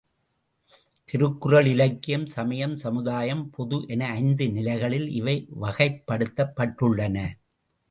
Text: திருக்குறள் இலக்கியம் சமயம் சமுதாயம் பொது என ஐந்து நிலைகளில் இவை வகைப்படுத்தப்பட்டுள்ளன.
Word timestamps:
திருக்குறள் 1.09 1.65
இலக்கியம் 1.65 2.25
சமயம் 2.25 2.73
சமுதாயம் 2.75 3.43
பொது 3.49 3.79
என 3.87 4.09
ஐந்து 4.15 4.47
நிலைகளில் 4.51 5.07
இவை 5.11 5.37
வகைப்படுத்தப்பட்டுள்ளன. 5.61 7.17